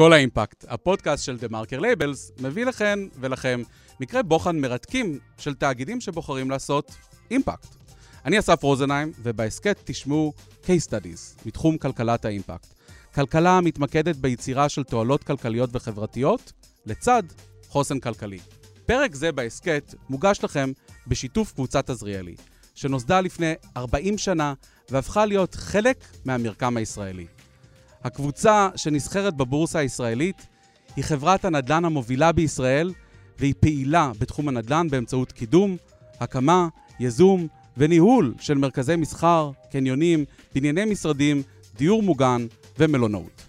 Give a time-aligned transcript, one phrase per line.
[0.00, 3.62] קול האימפקט, הפודקאסט של דה מרקר לייבלס, מביא לכן ולכם
[4.00, 6.94] מקרי בוחן מרתקים של תאגידים שבוחרים לעשות
[7.30, 7.74] אימפקט.
[8.24, 10.32] אני אסף רוזנהיים, ובהסכת תשמעו
[10.62, 12.66] case studies מתחום כלכלת האימפקט.
[13.14, 16.52] כלכלה מתמקדת ביצירה של תועלות כלכליות וחברתיות,
[16.86, 17.22] לצד
[17.68, 18.38] חוסן כלכלי.
[18.86, 20.72] פרק זה בהסכת מוגש לכם
[21.06, 22.34] בשיתוף קבוצת עזריאלי,
[22.74, 24.54] שנוסדה לפני 40 שנה
[24.90, 27.26] והפכה להיות חלק מהמרקם הישראלי.
[28.04, 30.46] הקבוצה שנסחרת בבורסה הישראלית
[30.96, 32.92] היא חברת הנדל"ן המובילה בישראל,
[33.38, 35.76] והיא פעילה בתחום הנדל"ן באמצעות קידום,
[36.20, 36.68] הקמה,
[37.00, 41.42] ייזום וניהול של מרכזי מסחר, קניונים, בנייני משרדים,
[41.76, 42.46] דיור מוגן
[42.78, 43.42] ומלונאות.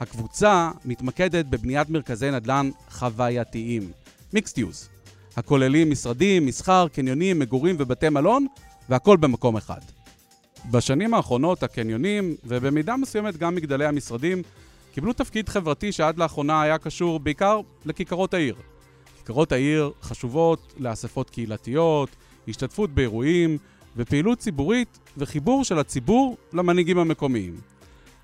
[0.00, 3.90] הקבוצה מתמקדת בבניית מרכזי נדל"ן חווייתיים,
[4.32, 4.88] מיקסט יוז,
[5.36, 8.46] הכוללים משרדים, מסחר, קניונים, מגורים ובתי מלון,
[8.88, 9.80] והכל במקום אחד.
[10.70, 14.42] בשנים האחרונות הקניונים, ובמידה מסוימת גם מגדלי המשרדים,
[14.94, 18.54] קיבלו תפקיד חברתי שעד לאחרונה היה קשור בעיקר לכיכרות העיר.
[19.18, 22.16] כיכרות העיר חשובות לאספות קהילתיות,
[22.48, 23.58] השתתפות באירועים
[23.96, 27.60] ופעילות ציבורית וחיבור של הציבור למנהיגים המקומיים.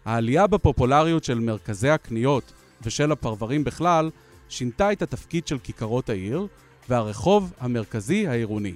[0.05, 4.11] העלייה בפופולריות של מרכזי הקניות ושל הפרברים בכלל
[4.49, 6.47] שינתה את התפקיד של כיכרות העיר
[6.89, 8.75] והרחוב המרכזי העירוני.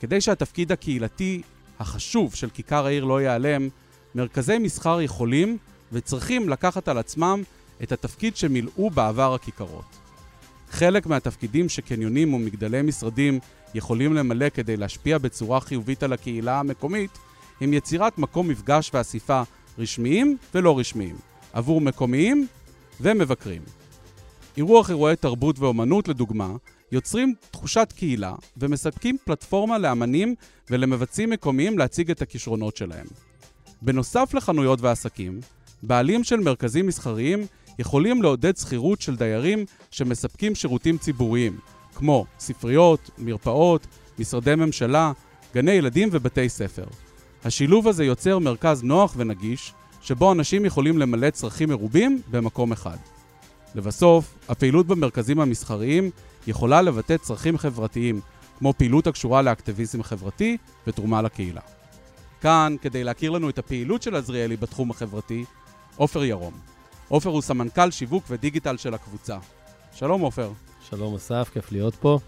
[0.00, 1.42] כדי שהתפקיד הקהילתי
[1.78, 3.68] החשוב של כיכר העיר לא ייעלם,
[4.14, 5.58] מרכזי מסחר יכולים
[5.92, 7.42] וצריכים לקחת על עצמם
[7.82, 9.84] את התפקיד שמילאו בעבר הכיכרות.
[10.70, 13.38] חלק מהתפקידים שקניונים ומגדלי משרדים
[13.74, 17.18] יכולים למלא כדי להשפיע בצורה חיובית על הקהילה המקומית,
[17.60, 19.42] הם יצירת מקום מפגש ואספה
[19.78, 21.16] רשמיים ולא רשמיים,
[21.52, 22.46] עבור מקומיים
[23.00, 23.62] ומבקרים.
[24.56, 26.50] אירוח אירועי תרבות ואומנות, לדוגמה,
[26.92, 30.34] יוצרים תחושת קהילה ומספקים פלטפורמה לאמנים
[30.70, 33.06] ולמבצעים מקומיים להציג את הכישרונות שלהם.
[33.82, 35.40] בנוסף לחנויות ועסקים,
[35.82, 37.46] בעלים של מרכזים מסחריים
[37.78, 41.58] יכולים לעודד שכירות של דיירים שמספקים שירותים ציבוריים,
[41.94, 43.86] כמו ספריות, מרפאות,
[44.18, 45.12] משרדי ממשלה,
[45.54, 46.84] גני ילדים ובתי ספר.
[47.44, 52.96] השילוב הזה יוצר מרכז נוח ונגיש, שבו אנשים יכולים למלא צרכים מרובים במקום אחד.
[53.74, 56.10] לבסוף, הפעילות במרכזים המסחריים
[56.46, 58.20] יכולה לבטא צרכים חברתיים,
[58.58, 60.56] כמו פעילות הקשורה לאקטיביזם חברתי
[60.86, 61.60] ותרומה לקהילה.
[62.40, 65.44] כאן, כדי להכיר לנו את הפעילות של עזריאלי בתחום החברתי,
[65.96, 66.54] עופר ירום.
[67.08, 69.38] עופר הוא סמנכ"ל שיווק ודיגיטל של הקבוצה.
[69.92, 70.52] שלום עופר.
[70.90, 72.18] שלום אסף, כיף להיות פה.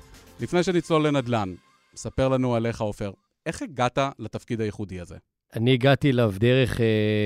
[0.40, 1.54] לפני שנצלול לנדל"ן,
[1.96, 3.10] ספר לנו עליך עופר.
[3.46, 5.16] איך הגעת לתפקיד הייחודי הזה?
[5.56, 6.80] אני הגעתי אליו דרך uh,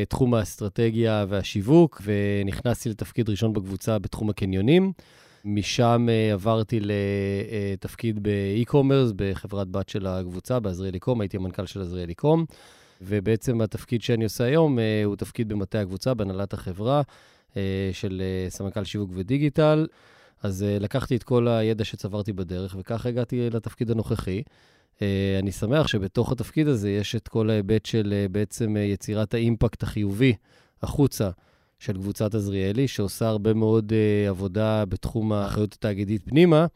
[0.09, 4.93] תחום האסטרטגיה והשיווק, ונכנסתי לתפקיד ראשון בקבוצה בתחום הקניונים.
[5.45, 12.45] משם uh, עברתי לתפקיד uh, באי-קומרס, בחברת בת של הקבוצה, בעזריאליקום, הייתי המנכ"ל של עזריאליקום.
[13.03, 17.03] ובעצם התפקיד שאני עושה היום uh, הוא תפקיד במטה הקבוצה, בהנהלת החברה,
[17.93, 19.87] של סמנכ"ל שיווק ודיגיטל.
[20.43, 24.43] אז לקחתי את כל הידע שצברתי בדרך, וכך הגעתי לתפקיד הנוכחי.
[25.39, 30.35] אני שמח שבתוך התפקיד הזה יש את כל ההיבט של בעצם יצירת האימפקט החיובי
[30.83, 31.31] החוצה
[31.81, 36.67] של קבוצת עזריאלי, שעושה הרבה מאוד uh, עבודה בתחום האחריות התאגידית פנימה,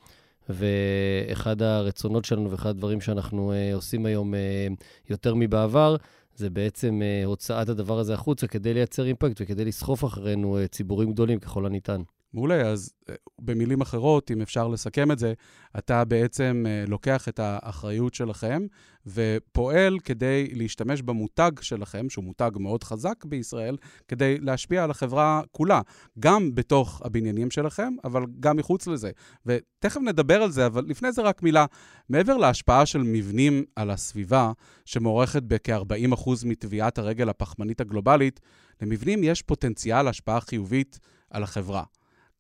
[0.48, 5.96] ואחד הרצונות שלנו ואחד הדברים שאנחנו uh, עושים היום uh, יותר מבעבר,
[6.36, 11.12] זה בעצם uh, הוצאת הדבר הזה החוצה כדי לייצר אימפקט וכדי לסחוף אחרינו uh, ציבורים
[11.12, 12.02] גדולים ככל הניתן.
[12.34, 15.32] מעולה, אז אה, במילים אחרות, אם אפשר לסכם את זה,
[15.78, 18.66] אתה בעצם אה, לוקח את האחריות שלכם
[19.06, 23.76] ופועל כדי להשתמש במותג שלכם, שהוא מותג מאוד חזק בישראל,
[24.08, 25.80] כדי להשפיע על החברה כולה,
[26.18, 29.10] גם בתוך הבניינים שלכם, אבל גם מחוץ לזה.
[29.46, 31.66] ותכף נדבר על זה, אבל לפני זה רק מילה.
[32.08, 34.52] מעבר להשפעה של מבנים על הסביבה,
[34.84, 38.40] שמוערכת בכ-40% מטביעת הרגל הפחמנית הגלובלית,
[38.82, 40.98] למבנים יש פוטנציאל השפעה חיובית
[41.30, 41.82] על החברה.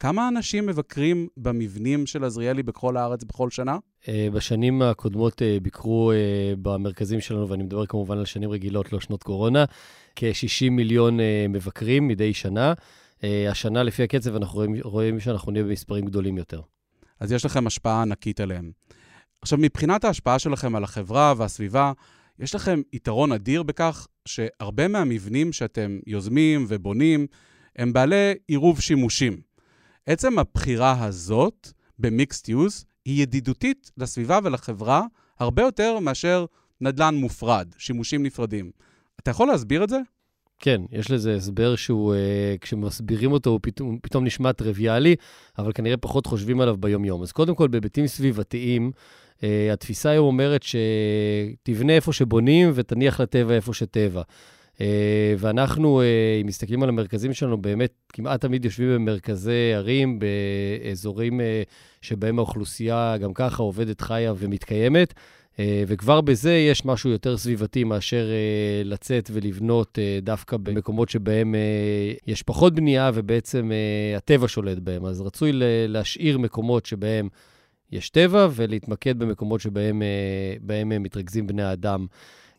[0.04, 3.78] כמה אנשים מבקרים במבנים של עזריאלי בכל הארץ בכל שנה?
[4.08, 6.16] אה, בשנים הקודמות אה, ביקרו אה,
[6.62, 9.64] במרכזים שלנו, ואני מדבר כמובן על שנים רגילות, לא שנות קורונה,
[10.16, 11.18] כ-60 מיליון
[11.48, 12.72] מבקרים מדי שנה.
[13.50, 16.60] השנה, לפי הקצב, אנחנו רואים, רואים שאנחנו נהיה במספרים גדולים יותר.
[17.20, 18.70] אז יש לכם השפעה ענקית עליהם.
[19.42, 21.92] עכשיו, מבחינת ההשפעה שלכם על החברה והסביבה,
[22.38, 27.26] יש לכם יתרון אדיר בכך שהרבה מהמבנים שאתם יוזמים ובונים
[27.76, 29.53] הם בעלי עירוב שימושים.
[30.06, 31.68] עצם הבחירה הזאת
[31.98, 35.02] במיקסט יוז היא ידידותית לסביבה ולחברה
[35.38, 36.44] הרבה יותר מאשר
[36.80, 38.70] נדל"ן מופרד, שימושים נפרדים.
[39.20, 39.98] אתה יכול להסביר את זה?
[40.58, 45.16] כן, יש לזה הסבר שהוא, uh, כשמסבירים אותו, הוא פתאום, פתאום נשמע טריוויאלי,
[45.58, 47.22] אבל כנראה פחות חושבים עליו ביום-יום.
[47.22, 48.90] אז קודם כל, בהיבטים סביבתיים,
[49.38, 49.42] uh,
[49.72, 54.22] התפיסה היום אומרת שתבנה איפה שבונים ותניח לטבע איפה שטבע.
[55.38, 56.02] ואנחנו,
[56.40, 61.40] אם מסתכלים על המרכזים שלנו, באמת כמעט תמיד יושבים במרכזי ערים, באזורים
[62.02, 65.14] שבהם האוכלוסייה גם ככה עובדת, חיה ומתקיימת.
[65.58, 71.54] אה, וכבר בזה יש משהו יותר סביבתי מאשר אה, לצאת ולבנות אה, דווקא במקומות שבהם
[72.26, 73.70] יש פחות בנייה ובעצם
[74.16, 75.04] הטבע שולט בהם.
[75.04, 75.50] אז רצוי
[75.88, 77.28] להשאיר מקומות שבהם
[77.92, 80.02] יש טבע ולהתמקד במקומות שבהם
[81.02, 82.06] מתרכזים בני האדם.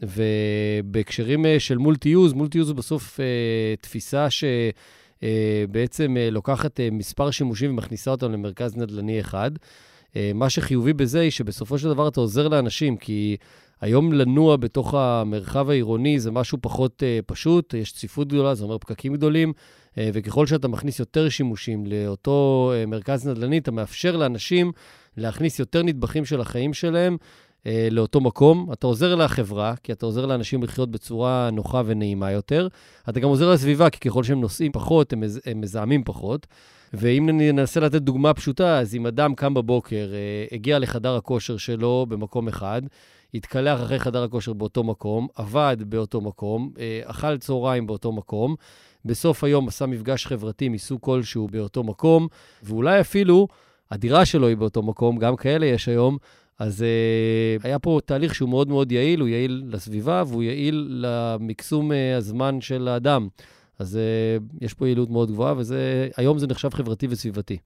[0.02, 3.20] ובהקשרים של מולטי-יוז, מולטי-יוז הוא בסוף
[3.82, 9.52] תפיסה שבעצם לוקחת מספר שימושים ומכניסה אותם למרכז נדל"ני אחד.
[10.16, 13.38] אה, מה שחיובי בזה היא שבסופו של דבר אתה עוזר לאנשים, כי
[13.82, 18.78] היום לנוע בתוך המרחב העירוני זה משהו פחות uh, פשוט, יש צפיפות גדולה, זה אומר
[18.78, 24.72] פקקים גדולים, uh, וככל שאתה מכניס יותר שימושים לאותו uh, מרכז נדל"ני, אתה מאפשר לאנשים
[25.18, 27.26] להכניס יותר נדבכים של החיים שלהם uh,
[27.92, 28.70] לאותו מקום.
[28.74, 32.68] אתה עוזר לחברה, כי אתה עוזר לאנשים לחיות בצורה נוחה ונעימה יותר.
[33.10, 36.48] אתה גם עוזר לסביבה, כי ככל שהם נוסעים פחות, הם, מז, הם מזהמים פחות.
[36.94, 42.06] ואם ננסה לתת דוגמה פשוטה, אז אם אדם קם בבוקר, אה, הגיע לחדר הכושר שלו
[42.10, 42.82] במקום אחד,
[43.34, 48.56] התקלח אחרי חדר הכושר באותו מקום, עבד באותו מקום, אה, אכל צהריים באותו מקום,
[49.06, 52.28] בסוף היום עשה מפגש חברתי מסוג כלשהו באותו מקום,
[52.64, 53.48] ואולי אפילו
[53.92, 56.18] הדירה שלו היא באותו מקום, גם כאלה יש היום,
[56.60, 61.92] אז uh, היה פה תהליך שהוא מאוד מאוד יעיל, הוא יעיל לסביבה והוא יעיל למקסום
[61.92, 63.28] uh, הזמן של האדם.
[63.80, 64.00] אז
[64.40, 67.58] uh, יש פה יעילות מאוד גבוהה, והיום זה נחשב חברתי וסביבתי.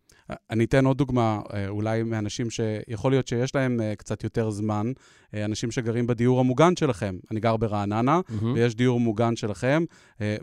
[0.50, 4.92] אני אתן עוד דוגמה, אולי מאנשים שיכול להיות שיש להם קצת יותר זמן,
[5.34, 7.16] אנשים שגרים בדיור המוגן שלכם.
[7.32, 8.46] אני גר ברעננה, mm-hmm.
[8.56, 9.84] ויש דיור מוגן שלכם,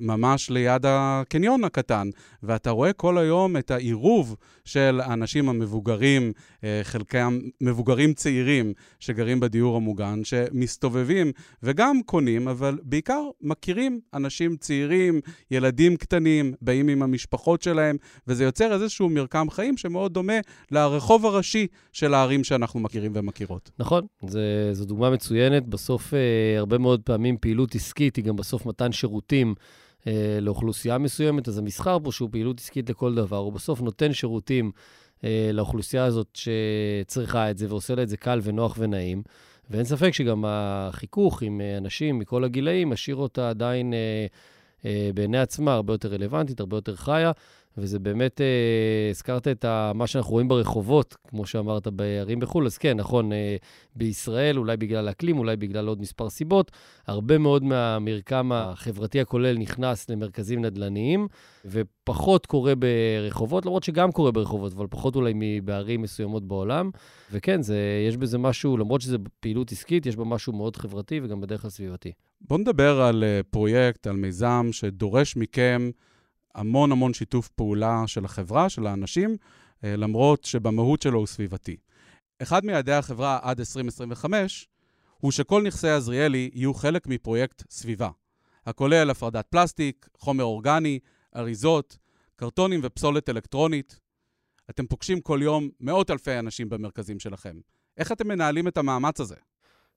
[0.01, 2.09] ממש ליד הקניון הקטן,
[2.43, 6.33] ואתה רואה כל היום את העירוב של האנשים המבוגרים,
[6.83, 11.33] חלקם מבוגרים צעירים שגרים בדיור המוגן, שמסתובבים
[11.63, 15.21] וגם קונים, אבל בעיקר מכירים אנשים צעירים,
[15.51, 17.97] ילדים קטנים, באים עם המשפחות שלהם,
[18.27, 20.41] וזה יוצר איזשהו מרקם חיים שמאוד דומה
[20.71, 23.71] לרחוב הראשי של הערים שאנחנו מכירים ומכירות.
[23.79, 25.67] נכון, זה, זו דוגמה מצוינת.
[25.67, 29.55] בסוף, אה, הרבה מאוד פעמים פעילות עסקית היא גם בסוף מתן שירותים.
[30.07, 34.65] אה, לאוכלוסייה מסוימת, אז המסחר פה, שהוא פעילות עסקית לכל דבר, הוא בסוף נותן שירותים
[34.67, 34.71] אה,
[35.53, 39.23] לאוכלוסייה הזאת שצריכה את זה ועושה לה את זה קל ונוח ונעים.
[39.71, 44.27] ואין ספק שגם החיכוך עם אה, אנשים מכל הגילאים משאיר אותה עדיין אה,
[44.85, 47.33] אה, בעיני עצמה הרבה יותר רלוונטית, הרבה יותר חיה,
[47.79, 52.79] וזה באמת, אה, הזכרת את ה, מה שאנחנו רואים ברחובות, כמו שאמרת, בערים בחו"ל, אז
[52.79, 53.57] כן, נכון, אה,
[53.97, 56.73] בישראל, אולי בגלל האקלים, אולי בגלל עוד מספר סיבות,
[57.07, 61.29] הרבה מאוד מהמרקם החברתי הכולל נכנס למרכזים נדל"ניים,
[61.65, 66.91] ופחות קורה ברחובות, למרות שגם קורה ברחובות, אבל פחות אולי בערים מסוימות בעולם.
[67.33, 71.41] וכן, זה, יש בזה משהו, למרות שזו פעילות עסקית, יש בה משהו מאוד חברתי וגם
[71.41, 72.13] בדרך כלל סביבתי.
[72.41, 75.91] בואו נדבר על אה, פרויקט, על מיזם שדורש מכם
[76.57, 79.37] המון המון שיתוף פעולה של החברה, של האנשים,
[79.85, 81.77] אה, למרות שבמהות שלו הוא סביבתי.
[82.43, 84.69] אחד מיעדי החברה עד 2025
[85.19, 88.11] הוא שכל נכסי עזריאלי יהיו חלק מפרויקט סביבה,
[88.67, 90.99] הכולל הפרדת פלסטיק, חומר אורגני,
[91.37, 91.99] אריזות,
[92.37, 94.01] קרטונים ופסולת אלקטרונית.
[94.71, 97.61] אתם פוגשים כל יום מאות אלפי אנשים במרכזים שלכם.
[97.97, 99.37] איך אתם מנהלים את המאמץ הזה?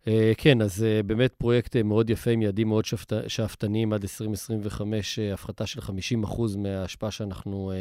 [0.06, 4.04] Uh, כן, אז uh, באמת פרויקט uh, מאוד יפה עם יעדים מאוד שאפת, שאפתניים עד
[4.04, 7.72] 2025, uh, הפחתה של 50% מההשפעה שאנחנו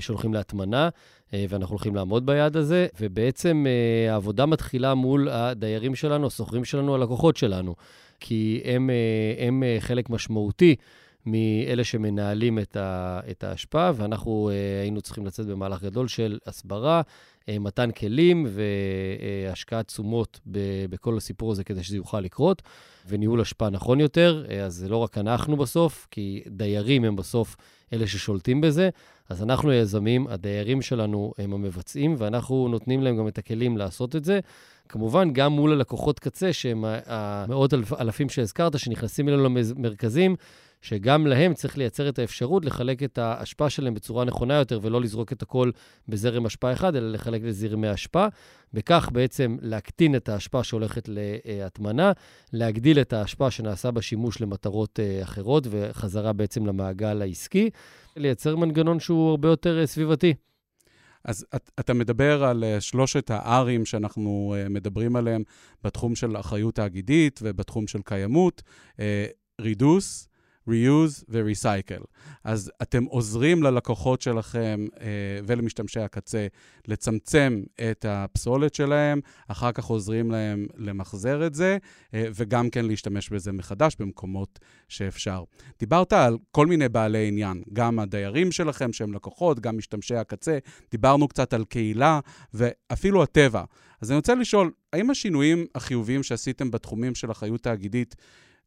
[0.00, 0.88] שולחים להטמנה,
[1.32, 3.66] ואנחנו הולכים לעמוד ביעד הזה, ובעצם
[4.10, 7.74] העבודה מתחילה מול הדיירים שלנו, השוכרים שלנו, הלקוחות שלנו,
[8.20, 8.90] כי הם,
[9.38, 10.76] הם חלק משמעותי.
[11.26, 17.02] מאלה שמנהלים את, ה, את ההשפעה, ואנחנו uh, היינו צריכים לצאת במהלך גדול של הסברה,
[17.40, 18.46] uh, מתן כלים
[19.46, 20.40] והשקעת תשומות
[20.90, 22.62] בכל הסיפור הזה כדי שזה יוכל לקרות,
[23.08, 24.44] וניהול השפעה נכון יותר.
[24.48, 27.56] Uh, אז זה לא רק אנחנו בסוף, כי דיירים הם בסוף
[27.92, 28.90] אלה ששולטים בזה,
[29.28, 34.24] אז אנחנו היזמים, הדיירים שלנו הם המבצעים, ואנחנו נותנים להם גם את הכלים לעשות את
[34.24, 34.40] זה.
[34.88, 40.36] כמובן, גם מול הלקוחות קצה, שהם המאות אלפ, אלפים שהזכרת, שנכנסים אלינו למרכזים,
[40.82, 45.32] שגם להם צריך לייצר את האפשרות לחלק את ההשפעה שלהם בצורה נכונה יותר, ולא לזרוק
[45.32, 45.70] את הכל
[46.08, 48.28] בזרם השפעה אחד, אלא לחלק לזרמי השפעה.
[48.72, 52.12] בכך בעצם להקטין את ההשפעה שהולכת להטמנה,
[52.52, 57.70] להגדיל את ההשפעה שנעשה בשימוש למטרות אה, אחרות, וחזרה בעצם למעגל העסקי,
[58.16, 60.34] לייצר מנגנון שהוא הרבה יותר אה, סביבתי.
[61.24, 65.42] אז את, אתה מדבר על uh, שלושת ה-R'ים שאנחנו uh, מדברים עליהם
[65.84, 68.62] בתחום של אחריות תאגידית ובתחום של קיימות,
[68.96, 69.00] uh,
[69.60, 70.28] רידוס,
[70.68, 72.04] reuse ו-recycle.
[72.44, 75.06] אז אתם עוזרים ללקוחות שלכם אה,
[75.46, 76.46] ולמשתמשי הקצה
[76.88, 81.78] לצמצם את הפסולת שלהם, אחר כך עוזרים להם למחזר את זה,
[82.14, 85.44] אה, וגם כן להשתמש בזה מחדש במקומות שאפשר.
[85.78, 90.58] דיברת על כל מיני בעלי עניין, גם הדיירים שלכם שהם לקוחות, גם משתמשי הקצה,
[90.90, 92.20] דיברנו קצת על קהילה
[92.54, 93.64] ואפילו הטבע.
[94.00, 98.16] אז אני רוצה לשאול, האם השינויים החיוביים שעשיתם בתחומים של אחריות תאגידית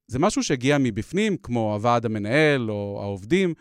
[0.08, 3.54] זה משהו שהגיע מבפנים, כמו הוועד המנהל או העובדים,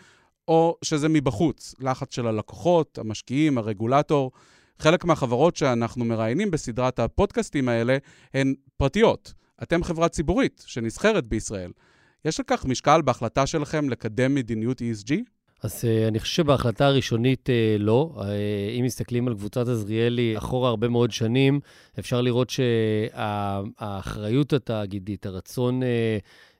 [0.48, 4.32] או שזה מבחוץ, לחץ של הלקוחות, המשקיעים, הרגולטור.
[4.78, 7.96] חלק מהחברות שאנחנו מראיינים בסדרת הפודקאסטים האלה
[8.34, 9.32] הן פרטיות.
[9.62, 11.72] אתם חברה ציבורית שנסחרת בישראל.
[12.24, 15.14] יש לכך משקל בהחלטה שלכם לקדם מדיניות ESG?
[15.64, 18.10] אז uh, אני חושב שבהחלטה הראשונית uh, לא.
[18.16, 18.20] Uh,
[18.78, 21.60] אם מסתכלים על קבוצת עזריאלי אחורה הרבה מאוד שנים,
[21.98, 25.80] אפשר לראות שהאחריות התאגידית, הרצון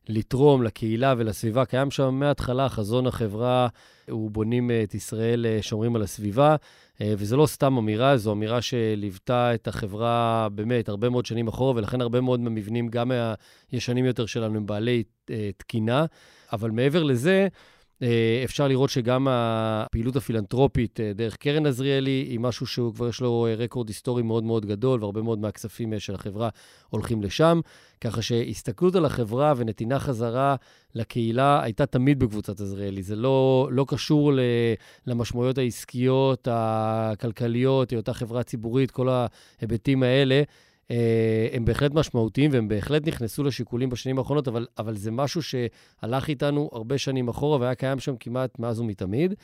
[0.09, 3.69] לתרום לקהילה ולסביבה, קיים שם מההתחלה, חזון החברה
[4.11, 6.57] הוא בונים את ישראל, שומרים על הסביבה,
[7.01, 12.01] וזו לא סתם אמירה, זו אמירה שליוותה את החברה באמת הרבה מאוד שנים אחורה, ולכן
[12.01, 13.13] הרבה מאוד מהמבנים, גם
[13.73, 15.03] מהישנים יותר שלנו, הם בעלי
[15.57, 16.05] תקינה.
[16.53, 17.49] אבל מעבר לזה, אה,
[18.45, 23.47] אפשר לראות שגם הפעילות הפילנטרופית אה, דרך קרן עזריאלי היא משהו שהוא כבר יש לו
[23.47, 26.49] אה, רקורד היסטורי מאוד מאוד גדול, והרבה מאוד מהכספים של החברה
[26.89, 27.61] הולכים לשם.
[28.01, 30.57] ככה שהסתכלות על החברה ונתינה חזרה
[30.95, 33.03] לקהילה הייתה תמיד בקבוצת עזריאלי.
[33.03, 34.33] זה לא, לא קשור
[35.07, 40.43] למשמעויות העסקיות, הכלכליות, היותה חברה ציבורית, כל ההיבטים האלה.
[40.91, 46.29] אה, הם בהחלט משמעותיים והם בהחלט נכנסו לשיקולים בשנים האחרונות, אבל, אבל זה משהו שהלך
[46.29, 49.35] איתנו הרבה שנים אחורה והיה קיים שם כמעט מאז ומתמיד.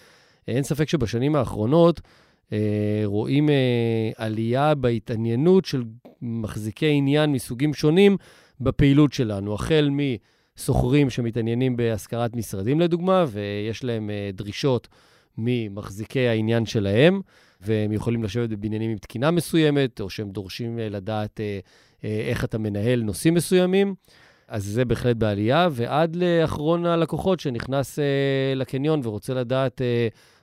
[0.49, 2.01] אה, אין ספק שבשנים האחרונות
[2.53, 3.49] אה, רואים
[4.17, 5.83] עלייה בהתעניינות של
[6.23, 8.17] מחזיקי עניין מסוגים שונים
[8.61, 9.91] בפעילות שלנו, החל
[10.57, 14.89] מסוחרים שמתעניינים בהשכרת משרדים לדוגמה, ויש להם דרישות
[15.39, 17.21] ממחזיקי העניין שלהם.
[17.61, 21.59] והם יכולים לשבת בבניינים עם תקינה מסוימת, או שהם דורשים אה, לדעת אה,
[22.05, 23.95] אה, איך אתה מנהל נושאים מסוימים.
[24.49, 27.99] אז זה בהחלט בעלייה, ועד לאחרון הלקוחות שנכנס
[28.57, 29.81] לקניון ורוצה לדעת,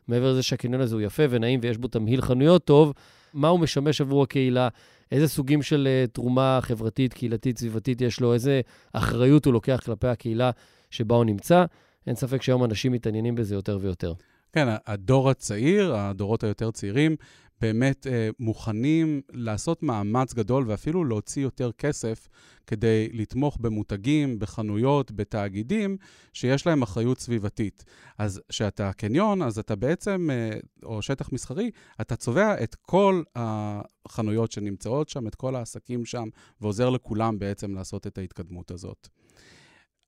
[0.08, 2.94] מעבר לזה שהקניון הזה הוא יפה ונעים ויש בו תמהיל חנויות טוב,
[3.34, 4.68] מה הוא משמש עבור הקהילה,
[5.12, 8.62] איזה סוגים של תרומה חברתית, קהילתית, סביבתית יש לו, איזה
[8.94, 10.52] אחריות הוא לוקח כלפי הקהילה
[10.90, 11.66] שבה הוא נמצא.
[12.08, 14.14] אין ספק שהיום אנשים מתעניינים בזה יותר ויותר.
[14.54, 17.16] כן, הדור הצעיר, הדורות היותר צעירים,
[17.62, 22.27] באמת אה, מוכנים לעשות מאמץ גדול ואפילו להוציא יותר כסף
[22.68, 25.98] כדי לתמוך במותגים, בחנויות, בתאגידים
[26.34, 27.84] שיש להם אחריות סביבתית.
[28.18, 34.51] אז כשאתה קניון, אז אתה בעצם, אה, או שטח מסחרי, אתה צובע את כל החנויות
[34.51, 36.30] שנמצאות שם, את כל העסקים שם,
[36.62, 39.08] ועוזר לכולם בעצם לעשות את ההתקדמות הזאת.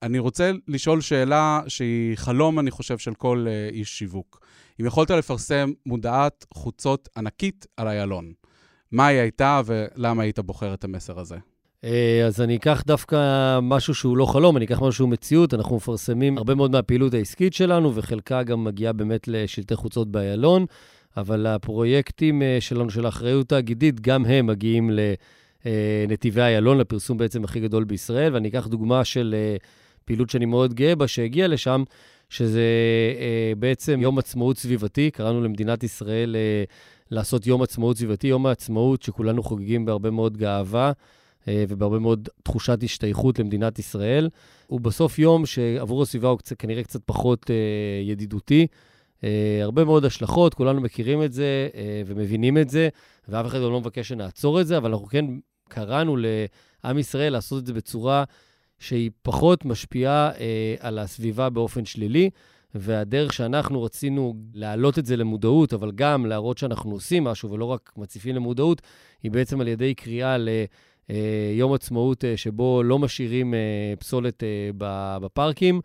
[0.03, 4.41] אני רוצה לשאול שאלה שהיא חלום, אני חושב, של כל uh, איש שיווק.
[4.81, 8.33] אם יכולת לפרסם מודעת חוצות ענקית על איילון,
[8.91, 11.37] מה היא הייתה ולמה היית בוחר את המסר הזה?
[11.83, 15.53] אה, אז אני אקח דווקא משהו שהוא לא חלום, אני אקח משהו שהוא מציאות.
[15.53, 20.65] אנחנו מפרסמים הרבה מאוד מהפעילות העסקית שלנו, וחלקה גם מגיעה באמת לשלטי חוצות באיילון,
[21.17, 24.89] אבל הפרויקטים אה, שלנו, של האחריות תאגידית, גם הם מגיעים
[25.65, 28.33] לנתיבי איילון, לפרסום בעצם הכי גדול בישראל.
[28.33, 29.35] ואני אקח דוגמה של
[30.05, 31.83] פעילות שאני מאוד גאה בה, שהגיעה לשם,
[32.29, 32.63] שזה
[33.19, 35.11] אה, בעצם יום עצמאות סביבתי.
[35.11, 36.63] קראנו למדינת ישראל אה,
[37.11, 40.91] לעשות יום עצמאות סביבתי, יום העצמאות שכולנו חוגגים בהרבה מאוד גאווה.
[41.47, 44.29] אה, ובהרבה מאוד תחושת השתייכות למדינת ישראל.
[44.67, 47.55] הוא בסוף יום שעבור הסביבה הוא קצת, כנראה קצת פחות אה,
[48.03, 48.67] ידידותי.
[49.23, 52.89] אה, הרבה מאוד השלכות, כולנו מכירים את זה אה, ומבינים את זה,
[53.29, 55.25] ואף אחד גם לא מבקש שנעצור את זה, אבל אנחנו כן
[55.69, 58.23] קראנו לעם ישראל לעשות את זה בצורה
[58.79, 62.29] שהיא פחות משפיעה אה, על הסביבה באופן שלילי,
[62.75, 67.91] והדרך שאנחנו רצינו להעלות את זה למודעות, אבל גם להראות שאנחנו עושים משהו ולא רק
[67.97, 68.81] מציפים למודעות,
[69.23, 74.43] היא בעצם על ידי קריאה ליום אה, עצמאות אה, שבו לא משאירים אה, פסולת
[75.21, 75.81] בפארקים.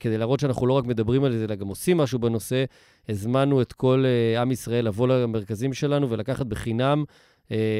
[0.00, 2.64] כדי להראות שאנחנו לא רק מדברים על זה, אלא גם עושים משהו בנושא,
[3.08, 4.04] הזמנו את כל
[4.38, 7.04] עם ישראל לבוא למרכזים שלנו ולקחת בחינם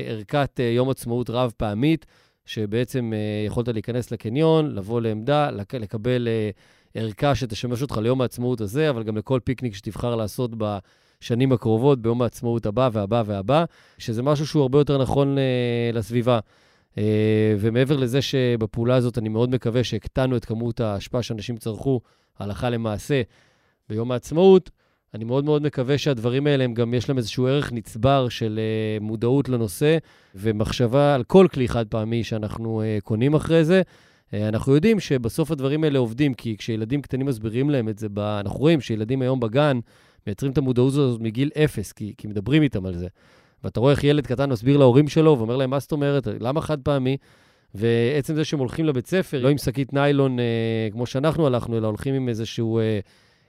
[0.09, 2.07] ערכת יום עצמאות רב-פעמית,
[2.47, 8.61] שבעצם uh, יכולת להיכנס לקניון, לבוא לעמדה, לק- לקבל uh, ערכה שתשמש אותך ליום העצמאות
[8.61, 13.65] הזה, אבל גם לכל פיקניק שתבחר לעשות בשנים הקרובות, ביום העצמאות הבא והבא והבא,
[13.99, 16.39] שזה משהו שהוא הרבה יותר נכון uh, לסביבה.
[16.95, 16.99] Uh,
[17.59, 22.01] ומעבר לזה שבפעולה הזאת אני מאוד מקווה שהקטנו את כמות ההשפעה שאנשים צרכו
[22.39, 23.23] הלכה למעשה
[23.89, 24.71] ביום העצמאות,
[25.15, 28.61] אני מאוד מאוד מקווה שהדברים האלה, הם גם יש להם איזשהו ערך נצבר של
[29.01, 29.99] uh, מודעות לנושא
[30.35, 33.83] ומחשבה על כל כלי חד פעמי שאנחנו uh, קונים אחרי זה.
[33.83, 38.61] Uh, אנחנו יודעים שבסוף הדברים האלה עובדים, כי כשילדים קטנים מסבירים להם את זה, אנחנו
[38.61, 39.79] רואים שילדים היום בגן
[40.27, 43.07] מייצרים את המודעות הזאת מגיל אפס, כי, כי מדברים איתם על זה.
[43.65, 46.81] ואתה רואה איך ילד קטן מסביר להורים שלו ואומר להם, מה זאת אומרת, למה חד
[46.81, 47.17] פעמי?
[47.75, 51.87] ועצם זה שהם הולכים לבית ספר, לא עם שקית ניילון אה, כמו שאנחנו הלכנו, אלא
[51.87, 53.01] הולכים עם איזשהו אה,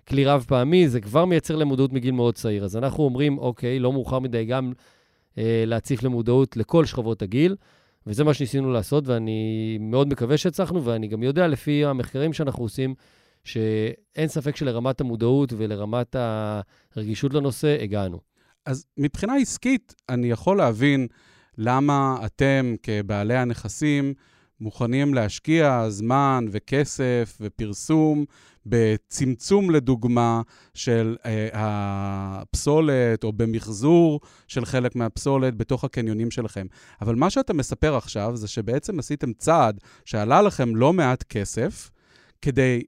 [0.08, 2.66] כלי רב פעמי, זה כבר מייצר למודעות מגיל מאוד צעיר.
[2.66, 4.74] אז אנחנו אומרים, אוקיי, לא מאוחר מדי גם
[5.38, 7.56] אה, להציף למודעות לכל שכבות הגיל,
[8.08, 12.96] וזה מה שניסינו לעשות, ואני מאוד מקווה שהצלחנו, ואני גם יודע, לפי המחקרים שאנחנו עושים,
[13.44, 16.16] שאין ספק שלרמת המודעות ולרמת
[16.96, 18.20] הרגישות לנושא הגענו.
[18.66, 21.08] אז מבחינה עסקית, אני יכול להבין
[21.58, 24.14] למה אתם, כבעלי הנכסים,
[24.60, 28.26] מוכנים להשקיע זמן וכסף ופרסום
[28.66, 30.42] בצמצום, לדוגמה,
[30.74, 36.66] של אה, הפסולת או במחזור של חלק מהפסולת בתוך הקניונים שלכם.
[37.02, 41.92] אבל מה שאתה מספר עכשיו זה שבעצם עשיתם צעד שעלה לכם לא מעט כסף
[42.42, 42.82] כדי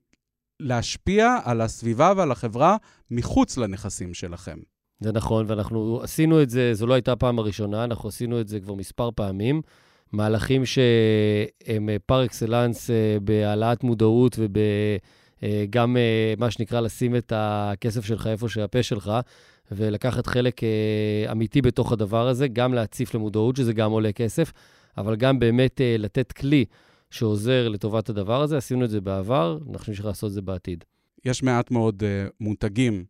[0.59, 2.77] להשפיע על הסביבה ועל החברה
[3.11, 4.57] מחוץ לנכסים שלכם.
[4.99, 8.59] זה נכון, ואנחנו עשינו את זה, זו לא הייתה הפעם הראשונה, אנחנו עשינו את זה
[8.59, 9.61] כבר מספר פעמים.
[10.11, 14.61] מהלכים שהם פר אקסלנס אה, בהעלאת מודעות וגם
[15.43, 15.65] אה,
[16.37, 19.11] מה שנקרא לשים את הכסף שלך איפה שהפה שלך,
[19.71, 24.51] ולקחת חלק אה, אמיתי בתוך הדבר הזה, גם להציף למודעות, שזה גם עולה כסף,
[24.97, 26.65] אבל גם באמת לתת כלי
[27.11, 28.57] שעוזר לטובת הדבר הזה.
[28.57, 30.83] עשינו את זה בעבר, אנחנו נמשיך לעשות את זה בעתיד.
[31.25, 32.03] יש מעט מאוד
[32.39, 33.05] מותגים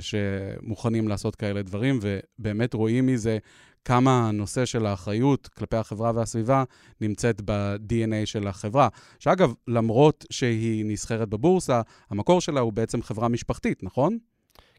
[0.00, 3.38] שמוכנים לעשות כאלה דברים, ובאמת רואים מזה
[3.84, 6.64] כמה הנושא של האחריות כלפי החברה והסביבה
[7.00, 8.88] נמצאת ב-DNA של החברה.
[9.18, 14.18] שאגב, למרות שהיא נסחרת בבורסה, המקור שלה הוא בעצם חברה משפחתית, נכון?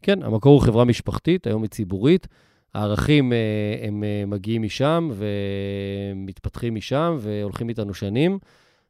[0.02, 2.26] כן, המקור הוא חברה משפחתית, היום היא ציבורית.
[2.74, 3.38] הערכים אה,
[3.82, 5.10] הם אה, מגיעים משם
[6.14, 8.38] ומתפתחים משם והולכים איתנו שנים.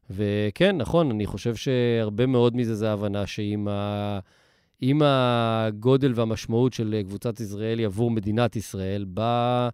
[0.09, 4.19] וכן, נכון, אני חושב שהרבה מאוד מזה זה ההבנה שעם ה...
[4.81, 9.69] עם הגודל והמשמעות של קבוצת ישראלי עבור מדינת ישראל, בא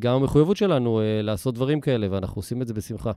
[0.00, 3.12] גם המחויבות שלנו לעשות דברים כאלה, ואנחנו עושים את זה בשמחה.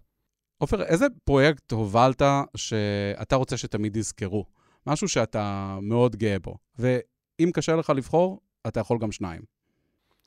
[0.58, 2.22] עופר, איזה פרויקט הובלת
[2.58, 4.46] שאתה רוצה שתמיד יזכרו?
[4.88, 6.56] משהו שאתה מאוד גאה בו.
[6.80, 9.42] ואם קשה לך לבחור, אתה יכול גם שניים.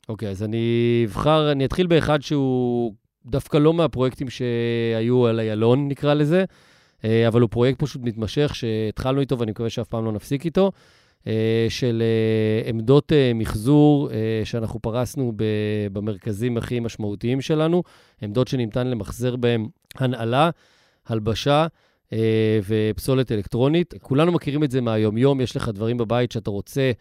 [0.09, 2.93] אוקיי, okay, אז אני אבחר, אני אתחיל באחד שהוא
[3.25, 6.45] דווקא לא מהפרויקטים שהיו על איילון, נקרא לזה,
[7.05, 10.63] אה, אבל הוא פרויקט פשוט מתמשך, שהתחלנו איתו ואני מקווה שאף פעם לא נפסיק איתו,
[10.65, 10.71] אה,
[11.69, 14.09] של אה, עמדות מחזור
[14.43, 15.33] שאנחנו פרסנו
[15.91, 17.83] במרכזים הכי משמעותיים שלנו,
[18.21, 20.49] עמדות שניתן למחזר בהן הנעלה,
[21.07, 21.67] הלבשה.
[22.67, 23.93] ופסולת אלקטרונית.
[24.01, 26.91] כולנו מכירים את זה מהיום-יום, יש לך דברים בבית שאתה רוצה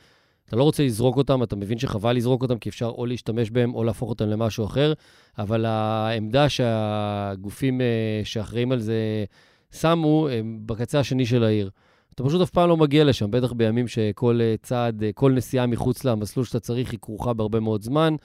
[0.48, 3.74] אתה לא רוצה לזרוק אותם, אתה מבין שחבל לזרוק אותם, כי אפשר או להשתמש בהם
[3.74, 4.92] או להפוך אותם למשהו אחר,
[5.38, 9.24] אבל העמדה שהגופים אה, שאחראים על זה
[9.72, 11.70] שמו, הם בקצה השני של העיר.
[12.16, 15.66] אתה פשוט אף פעם לא מגיע לשם, בטח בימים שכל אה, צעד, אה, כל נסיעה
[15.66, 18.16] מחוץ למסלול שאתה צריך היא כרוכה בהרבה מאוד זמן.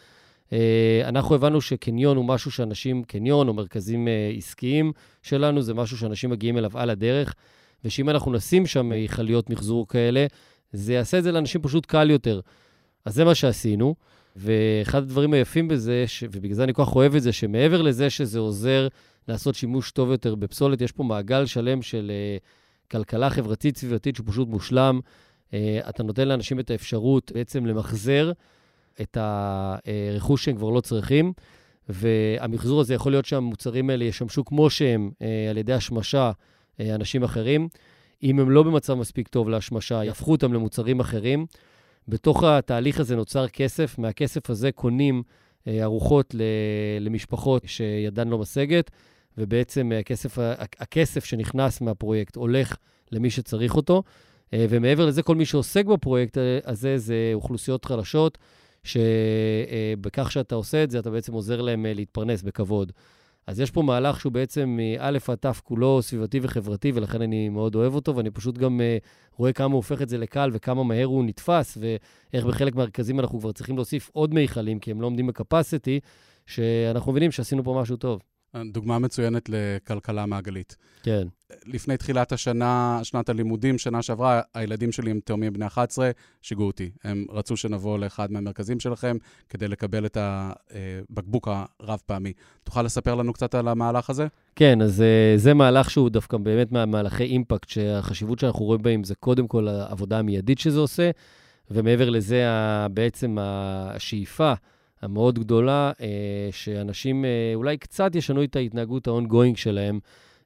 [1.04, 6.58] אנחנו הבנו שקניון הוא משהו שאנשים, קניון או מרכזים עסקיים שלנו, זה משהו שאנשים מגיעים
[6.58, 7.34] אליו על הדרך,
[7.86, 10.26] ושאם אנחנו נשים שם מכליות מחזור כאלה,
[10.74, 12.40] זה יעשה את זה לאנשים פשוט קל יותר.
[13.06, 13.96] אז זה מה שעשינו,
[14.36, 16.24] ואחד הדברים היפים בזה, ש...
[16.32, 18.88] ובגלל זה אני כל כך אוהב את זה, שמעבר לזה שזה עוזר
[19.28, 22.61] לעשות שימוש טוב יותר בפסולת, יש פה מעגל שלם של uh,
[22.92, 25.00] כלכלה חברתית סביבתית שהוא פשוט מושלם.
[25.50, 25.54] Uh,
[25.90, 28.32] אתה נותן לאנשים את האפשרות בעצם למחזר
[29.02, 31.34] את הרכוש שהם כבר לא צריכים,
[31.90, 37.24] והמחזור הזה יכול להיות שהמוצרים האלה ישמשו כמו שהם uh, על ידי השמשה uh, אנשים
[37.24, 37.68] אחרים.
[38.24, 41.46] אם הם לא במצב מספיק טוב להשמשה, יהפכו אותם למוצרים אחרים.
[42.08, 45.24] בתוך התהליך הזה נוצר כסף, מהכסף הזה קונים
[45.68, 46.36] אה, ארוחות
[47.00, 48.92] למשפחות שידן לא משגת,
[49.38, 50.38] ובעצם הכסף,
[50.80, 52.76] הכסף שנכנס מהפרויקט הולך
[53.12, 54.04] למי שצריך אותו.
[54.54, 58.38] אה, ומעבר לזה, כל מי שעוסק בפרויקט הזה זה אוכלוסיות חלשות,
[58.84, 62.92] שבכך אה, שאתה עושה את זה, אתה בעצם עוזר להם להתפרנס בכבוד.
[63.48, 67.76] אז יש פה מהלך שהוא בעצם מאלף עד תף כולו סביבתי וחברתי, ולכן אני מאוד
[67.76, 68.82] אוהב אותו, ואני פשוט גם
[69.36, 73.40] רואה כמה הוא הופך את זה לקל וכמה מהר הוא נתפס, ואיך בחלק מהרכזים אנחנו
[73.40, 76.00] כבר צריכים להוסיף עוד מיכלים, כי הם לא עומדים בקפסיטי,
[76.46, 78.22] שאנחנו מבינים שעשינו פה משהו טוב.
[78.56, 80.76] דוגמה מצוינת לכלכלה מעגלית.
[81.04, 81.28] כן.
[81.66, 86.12] לפני תחילת השנה, שנת הלימודים, שנה שעברה, הילדים שלי הם תאומים בני 11,
[86.42, 86.92] שיגעו אותי.
[87.04, 89.18] הם רצו שנבוא לאחד מהמרכזים שלכם
[89.50, 91.48] כדי לקבל את הבקבוק
[91.80, 92.34] הרב-פעמי.
[92.64, 94.28] תוכל לספר לנו קצת על המהלך הזה?
[94.56, 99.16] כן, אז אה, זה מהלך שהוא דווקא באמת מהמהלכי אימפקט, שהחשיבות שאנחנו רואים בהם זה
[99.16, 101.12] קודם כל העבודה המיידית שזה עושה,
[101.72, 102.44] ומעבר לזה,
[102.94, 104.54] בעצם השאיפה.
[105.02, 106.08] המאוד גדולה, אה,
[106.52, 110.00] שאנשים אה, אולי קצת ישנו את ההתנהגות ה-ongoing שלהם,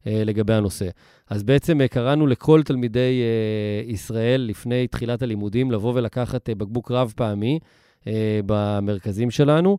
[0.08, 0.90] לגבי הנושא.
[1.30, 3.22] אז בעצם קראנו לכל תלמידי
[3.88, 7.60] ישראל לפני תחילת הלימודים לבוא ולקחת בקבוק רב פעמי
[8.46, 9.78] במרכזים שלנו.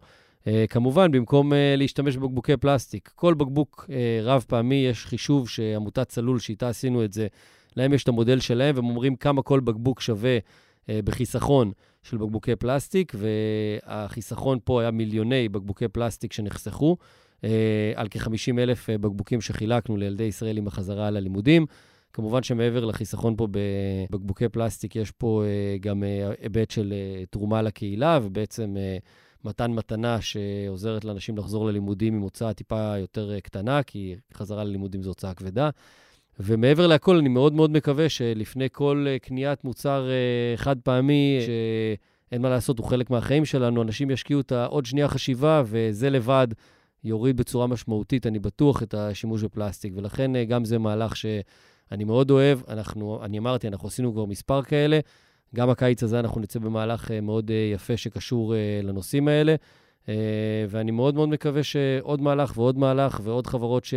[0.71, 3.11] כמובן, במקום להשתמש בבקבוקי פלסטיק.
[3.15, 3.91] כל בקבוק
[4.23, 7.27] רב פעמי, יש חישוב שעמותת צלול, שאיתה עשינו את זה,
[7.77, 10.39] להם יש את המודל שלהם, והם אומרים כמה כל בקבוק שווה
[10.91, 11.73] בחיסכון
[12.03, 16.97] של בקבוקי פלסטיק, והחיסכון פה היה מיליוני בקבוקי פלסטיק שנחסכו,
[17.45, 21.67] אה, על כ-50 אלף אה, בקבוקים שחילקנו לילדי ישראל עם החזרה ללימודים.
[22.13, 26.03] כמובן שמעבר לחיסכון פה בבקבוקי פלסטיק, יש פה אה, גם
[26.41, 26.95] היבט של
[27.31, 28.77] תרומה לקהילה, ובעצם
[29.45, 35.11] מתן מתנה שעוזרת לאנשים לחזור ללימודים עם הוצאה טיפה יותר קטנה, כי חזרה ללימודים זו
[35.11, 35.71] הוצאה כבדה.
[36.41, 42.43] ומעבר לכל, אני מאוד מאוד מקווה שלפני כל אה, קניית מוצר אה, חד פעמי, שאין
[42.43, 46.49] מה לעשות, הוא חלק מהחיים שלנו, אנשים ישקיעו את העוד שנייה חשיבה, וזה לבד
[47.05, 49.93] יוריד בצורה משמעותית, אני בטוח, את השימוש בפלסטיק.
[49.97, 52.59] ולכן אה, גם זה מהלך שאני מאוד אוהב.
[52.69, 55.01] אנחנו, אני אמרתי, אנחנו עשינו כבר מספר כאלה.
[55.55, 59.55] גם הקיץ הזה אנחנו נצא במהלך מאוד יפה שקשור לנושאים האלה.
[60.69, 63.95] ואני מאוד מאוד מקווה שעוד מהלך ועוד מהלך ועוד חברות ש...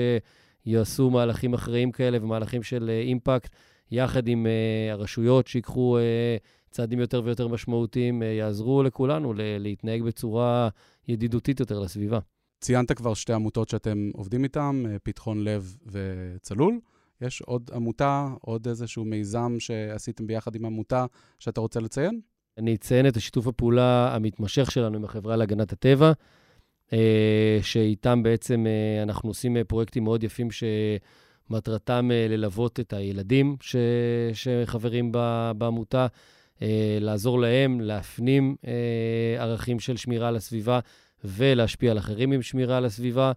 [0.70, 3.56] יעשו מהלכים אחראיים כאלה ומהלכים של אימפקט,
[3.92, 10.70] יחד עם uh, הרשויות שיקחו uh, צעדים יותר ויותר משמעותיים, uh, יעזרו לכולנו להתנהג בצורה
[11.08, 12.20] ידידותית יותר לסביבה.
[12.62, 16.80] ציינת כבר שתי עמותות שאתם עובדים איתן, פתחון לב וצלול.
[17.22, 21.06] יש עוד עמותה, עוד איזשהו מיזם שעשיתם ביחד עם עמותה
[21.40, 22.22] שאתה רוצה לציין?
[22.58, 26.12] אני אציין את השיתוף הפעולה המתמשך שלנו עם החברה להגנת הטבע.
[26.94, 33.76] אה, שאיתם בעצם אה, אנחנו עושים אה, פרויקטים מאוד יפים שמטרתם ללוות את הילדים ש...
[34.34, 35.12] שחברים
[35.58, 36.08] בעמותה,
[37.02, 38.56] לעזור להם להפנים
[39.40, 40.80] ערכים של שמירה על הסביבה
[41.24, 43.32] ולהשפיע על אחרים עם שמירה על הסביבה.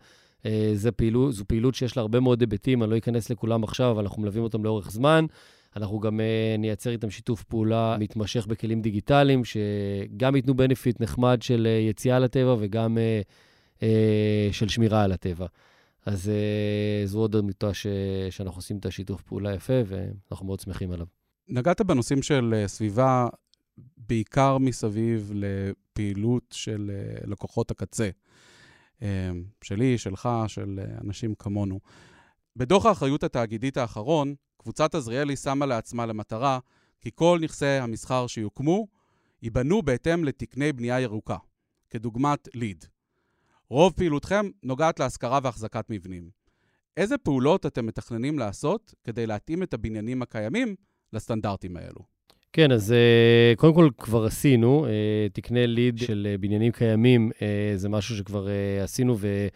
[0.75, 4.03] זו פעילות, זו פעילות שיש לה הרבה מאוד היבטים, אני לא אכנס לכולם עכשיו, אבל
[4.03, 5.27] אנחנו מלווים אותם לאורך זמן.
[5.77, 11.67] אנחנו גם uh, נייצר איתם שיתוף פעולה מתמשך בכלים דיגיטליים, שגם ייתנו בנפיט נחמד של
[11.67, 12.99] uh, יציאה לטבע וגם
[13.79, 13.83] uh,
[14.53, 15.47] של שמירה על הטבע.
[16.07, 16.31] אז
[17.05, 17.87] זו עוד עמותה ש...
[18.31, 21.07] שאנחנו עושים את השיתוף פעולה יפה, ואנחנו מאוד שמחים עליו.
[21.49, 23.29] נגעת בנושאים של סביבה,
[23.97, 26.91] בעיקר מסביב לפעילות של
[27.25, 28.11] לקוחות הקצה.
[29.63, 31.81] שלי, שלך, של אנשים כמונו.
[32.57, 36.59] בדוח האחריות התאגידית האחרון, קבוצת עזריאלי שמה לעצמה למטרה
[37.01, 38.87] כי כל נכסי המסחר שיוקמו
[39.43, 41.37] ייבנו בהתאם לתקני בנייה ירוקה,
[41.91, 42.85] כדוגמת ליד.
[43.71, 46.31] רוב פעילותכם נוגעת להשכרה והחזקת מבנים.
[46.97, 50.75] איזה פעולות אתם מתכננים לעשות כדי להתאים את הבניינים הקיימים
[51.13, 52.01] לסטנדרטים האלו?
[52.53, 54.89] כן, אז uh, קודם כל כבר עשינו, uh,
[55.33, 57.31] תקני ליד של uh, בניינים קיימים,
[57.77, 58.49] זה משהו שכבר
[58.83, 59.47] עשינו, ו...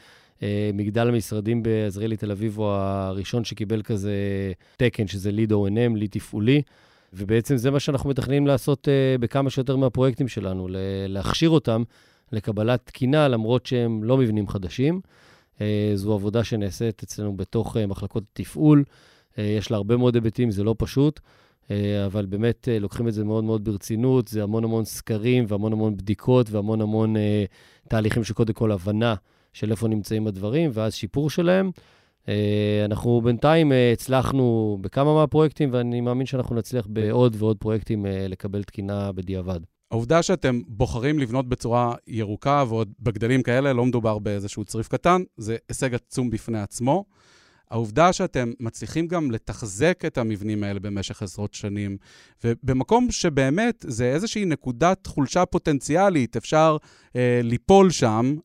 [0.42, 4.12] אה, מגדל המשרדים בעזריאלי תל אביב הוא הראשון שקיבל כזה
[4.76, 6.62] תקן, שזה ליד O&M, ליד תפעולי.
[7.12, 10.68] ובעצם זה מה שאנחנו מתכננים לעשות uh, בכמה שיותר מהפרויקטים שלנו,
[11.08, 11.82] להכשיר אותם
[12.32, 15.00] לקבלת תקינה, למרות שהם לא מבנים חדשים.
[15.56, 15.60] Uh,
[15.94, 18.84] זו עבודה שנעשית אצלנו בתוך מחלקות תפעול.
[19.38, 21.20] יש לה הרבה מאוד היבטים, זה לא פשוט,
[22.06, 24.28] אבל באמת לוקחים את זה מאוד מאוד ברצינות.
[24.28, 27.14] זה המון המון סקרים והמון המון בדיקות והמון המון
[27.88, 29.14] תהליכים שקודם כל הבנה
[29.56, 31.70] של איפה נמצאים הדברים, ואז שיפור שלהם.
[32.28, 38.28] אה, אנחנו בינתיים אה, הצלחנו בכמה מהפרויקטים, ואני מאמין שאנחנו נצליח בעוד ועוד פרויקטים אה,
[38.28, 39.60] לקבל תקינה בדיעבד.
[39.90, 45.56] העובדה שאתם בוחרים לבנות בצורה ירוקה ועוד בגדלים כאלה, לא מדובר באיזשהו צריף קטן, זה
[45.68, 47.04] הישג עצום בפני עצמו.
[47.70, 51.96] העובדה שאתם מצליחים גם לתחזק את המבנים האלה במשך עשרות שנים,
[52.44, 56.76] ובמקום שבאמת זה איזושהי נקודת חולשה פוטנציאלית, אפשר
[57.16, 58.36] אה, ליפול שם,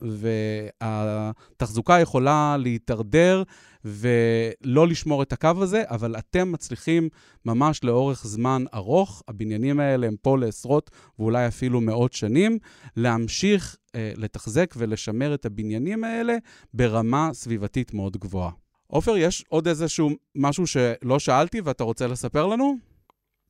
[0.82, 3.44] והתחזוקה יכולה להידרדר
[3.86, 7.10] ולא לשמור את הקו הזה, אבל אתם מצליחים
[7.46, 12.58] ממש לאורך זמן ארוך, הבניינים האלה הם פה לעשרות ואולי אפילו מאות שנים,
[12.98, 16.38] להמשיך אה, לתחזק ולשמר את הבניינים האלה
[16.74, 18.61] ברמה סביבתית מאוד גבוהה.
[18.92, 22.76] עופר, יש עוד איזשהו משהו שלא שאלתי ואתה רוצה לספר לנו?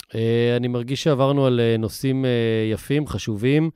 [0.04, 0.16] Uh,
[0.58, 2.28] אני מרגיש שעברנו על uh, נושאים uh,
[2.74, 3.70] יפים, חשובים,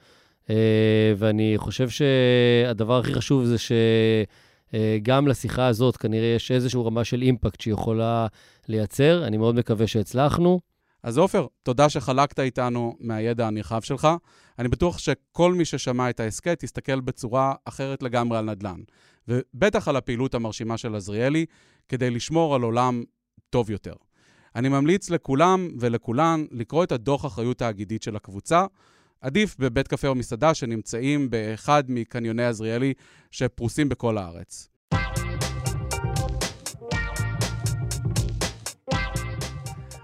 [1.17, 7.21] ואני חושב שהדבר הכי חשוב זה שגם uh, לשיחה הזאת כנראה יש איזושהי רמה של
[7.21, 8.27] אימפקט שיכולה
[8.67, 9.27] לייצר.
[9.27, 10.59] אני מאוד מקווה שהצלחנו.
[11.05, 14.07] אז עופר, תודה שחלקת איתנו מהידע הנרחב שלך.
[14.59, 18.79] אני בטוח שכל מי ששמע את ההסכת יסתכל בצורה אחרת לגמרי על נדל"ן.
[19.27, 21.45] ובטח על הפעילות המרשימה של עזריאלי,
[21.89, 23.03] כדי לשמור על עולם
[23.49, 23.93] טוב יותר.
[24.55, 28.65] אני ממליץ לכולם ולכולן לקרוא את הדוח אחריות האגידית של הקבוצה.
[29.21, 32.93] עדיף בבית קפה או מסעדה שנמצאים באחד מקניוני עזריאלי
[33.31, 34.74] שפרוסים בכל הארץ.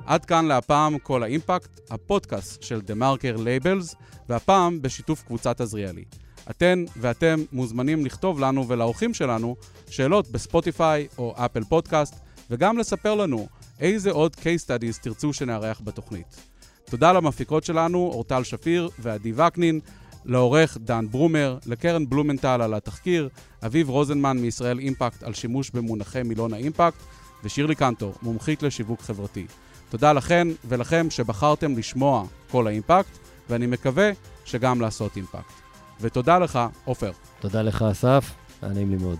[0.05, 3.95] עד כאן להפעם קול האימפקט, הפודקאסט של דה מרקר לייבלס,
[4.29, 6.03] והפעם בשיתוף קבוצת עזריאלי.
[6.49, 9.55] אתן ואתם מוזמנים לכתוב לנו ולאורחים שלנו
[9.89, 12.15] שאלות ב Spotify או Apple Podcast,
[12.49, 13.47] וגם לספר לנו
[13.79, 16.51] איזה עוד case studies תרצו שנארח בתוכנית.
[16.85, 19.79] תודה למפיקות שלנו, אורטל שפיר ועדי וקנין,
[20.25, 23.29] לעורך דן ברומר, לקרן בלומנטל על התחקיר,
[23.65, 26.97] אביב רוזנמן מישראל אימפקט על שימוש במונחי מילון האימפקט,
[27.43, 29.45] ושירלי קנטור, מומחית לשיווק חברתי.
[29.91, 33.17] תודה לכן ולכם שבחרתם לשמוע כל האימפקט,
[33.49, 34.11] ואני מקווה
[34.45, 35.53] שגם לעשות אימפקט.
[36.01, 37.11] ותודה לך, עופר.
[37.39, 39.17] תודה לך, אסף, נעים לי מאוד.